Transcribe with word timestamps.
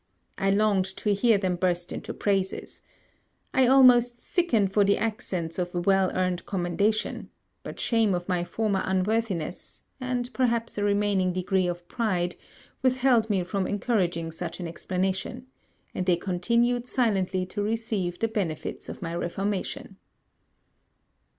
I 0.39 0.49
longed 0.49 0.85
to 0.97 1.13
hear 1.13 1.37
them 1.37 1.57
burst 1.57 1.91
into 1.91 2.11
praises. 2.11 2.81
I 3.53 3.67
almost 3.67 4.17
sickened 4.19 4.73
for 4.73 4.83
the 4.83 4.97
accents 4.97 5.59
of 5.59 5.85
well 5.85 6.09
earned 6.15 6.47
commendation; 6.47 7.29
but 7.61 7.79
shame 7.79 8.15
of 8.15 8.27
my 8.27 8.43
former 8.43 8.81
unworthiness, 8.83 9.83
and 9.99 10.33
perhaps 10.33 10.75
a 10.79 10.83
remaining 10.83 11.31
degree 11.33 11.67
of 11.67 11.87
pride, 11.87 12.35
withheld 12.81 13.29
me 13.29 13.43
from 13.43 13.67
encouraging 13.67 14.31
such 14.31 14.59
an 14.59 14.67
explanation: 14.67 15.45
and 15.93 16.07
they 16.07 16.15
continued 16.17 16.87
silently 16.87 17.45
to 17.45 17.61
receive 17.61 18.17
the 18.17 18.27
benefits 18.27 18.89
of 18.89 19.03
my 19.03 19.13
reformation. 19.13 19.97